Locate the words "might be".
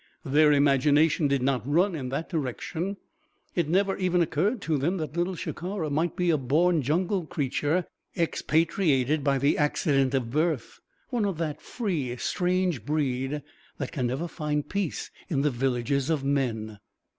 5.91-6.31